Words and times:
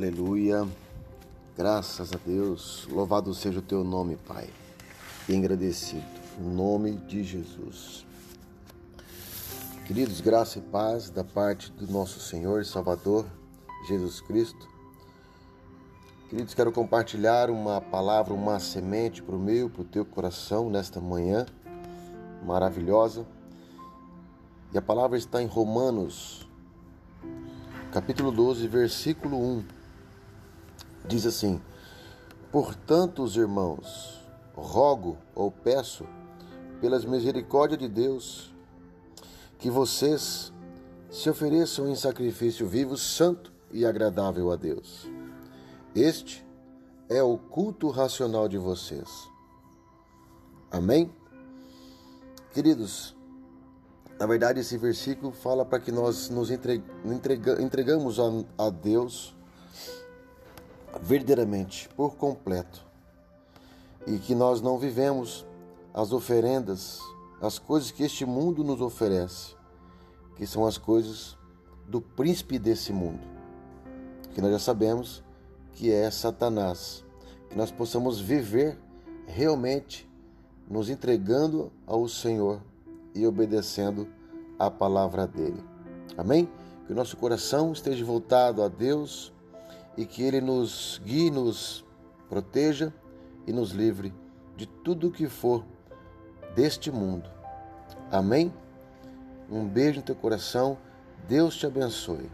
Aleluia. 0.00 0.66
Graças 1.54 2.10
a 2.14 2.18
Deus. 2.24 2.88
Louvado 2.90 3.34
seja 3.34 3.58
o 3.58 3.62
teu 3.62 3.84
nome, 3.84 4.16
Pai. 4.16 4.48
E 5.28 5.36
agradecido. 5.36 6.02
Em 6.38 6.42
nome 6.42 6.92
de 6.92 7.22
Jesus. 7.22 8.06
Queridos, 9.86 10.22
graça 10.22 10.58
e 10.58 10.62
paz 10.62 11.10
da 11.10 11.22
parte 11.22 11.70
do 11.72 11.86
nosso 11.92 12.18
Senhor 12.18 12.62
e 12.62 12.64
Salvador 12.64 13.26
Jesus 13.86 14.22
Cristo. 14.22 14.66
Queridos, 16.30 16.54
quero 16.54 16.72
compartilhar 16.72 17.50
uma 17.50 17.78
palavra, 17.78 18.32
uma 18.32 18.58
semente 18.58 19.22
para 19.22 19.36
o 19.36 19.38
meu, 19.38 19.68
para 19.68 19.82
o 19.82 19.84
teu 19.84 20.06
coração 20.06 20.70
nesta 20.70 20.98
manhã 20.98 21.44
maravilhosa. 22.42 23.26
E 24.72 24.78
a 24.78 24.82
palavra 24.82 25.18
está 25.18 25.42
em 25.42 25.46
Romanos, 25.46 26.48
capítulo 27.92 28.32
12, 28.32 28.66
versículo 28.66 29.36
1. 29.36 29.79
Diz 31.06 31.26
assim: 31.26 31.60
Portanto, 32.50 33.22
os 33.22 33.36
irmãos, 33.36 34.20
rogo 34.54 35.16
ou 35.34 35.50
peço, 35.50 36.06
pelas 36.80 37.04
misericórdias 37.04 37.78
de 37.78 37.88
Deus, 37.88 38.54
que 39.58 39.70
vocês 39.70 40.52
se 41.10 41.28
ofereçam 41.28 41.88
em 41.88 41.94
sacrifício 41.94 42.66
vivo, 42.66 42.96
santo 42.96 43.52
e 43.72 43.84
agradável 43.84 44.50
a 44.50 44.56
Deus. 44.56 45.08
Este 45.94 46.44
é 47.08 47.22
o 47.22 47.36
culto 47.36 47.88
racional 47.88 48.48
de 48.48 48.56
vocês. 48.56 49.28
Amém? 50.70 51.12
Queridos, 52.52 53.16
na 54.18 54.26
verdade, 54.26 54.60
esse 54.60 54.76
versículo 54.76 55.32
fala 55.32 55.64
para 55.64 55.80
que 55.80 55.90
nós 55.90 56.28
nos 56.30 56.50
entrega, 56.50 56.84
entregamos 57.60 58.18
a 58.56 58.70
Deus 58.70 59.36
verdadeiramente, 61.02 61.88
por 61.96 62.16
completo, 62.16 62.84
e 64.06 64.18
que 64.18 64.34
nós 64.34 64.60
não 64.60 64.78
vivemos 64.78 65.46
as 65.92 66.12
oferendas, 66.12 67.00
as 67.40 67.58
coisas 67.58 67.90
que 67.90 68.02
este 68.02 68.24
mundo 68.24 68.64
nos 68.64 68.80
oferece, 68.80 69.54
que 70.36 70.46
são 70.46 70.66
as 70.66 70.78
coisas 70.78 71.36
do 71.86 72.00
príncipe 72.00 72.58
desse 72.58 72.92
mundo, 72.92 73.20
que 74.34 74.40
nós 74.40 74.52
já 74.52 74.58
sabemos 74.58 75.22
que 75.72 75.90
é 75.90 76.10
Satanás, 76.10 77.04
que 77.48 77.56
nós 77.56 77.70
possamos 77.70 78.20
viver 78.20 78.78
realmente 79.26 80.08
nos 80.68 80.88
entregando 80.88 81.72
ao 81.86 82.06
Senhor 82.08 82.60
e 83.14 83.26
obedecendo 83.26 84.06
a 84.58 84.70
palavra 84.70 85.26
dele. 85.26 85.62
Amém? 86.16 86.48
Que 86.86 86.92
o 86.92 86.96
nosso 86.96 87.16
coração 87.16 87.72
esteja 87.72 88.04
voltado 88.04 88.62
a 88.62 88.68
Deus 88.68 89.32
e 89.96 90.06
que 90.06 90.22
ele 90.22 90.40
nos 90.40 91.00
guie, 91.04 91.30
nos 91.30 91.84
proteja 92.28 92.92
e 93.46 93.52
nos 93.52 93.72
livre 93.72 94.12
de 94.56 94.66
tudo 94.66 95.10
que 95.10 95.28
for 95.28 95.64
deste 96.54 96.90
mundo. 96.90 97.28
Amém? 98.10 98.52
Um 99.50 99.66
beijo 99.66 99.98
no 99.98 100.02
teu 100.04 100.14
coração. 100.14 100.78
Deus 101.28 101.56
te 101.56 101.66
abençoe. 101.66 102.30